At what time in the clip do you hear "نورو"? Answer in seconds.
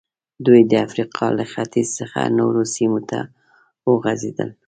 2.39-2.61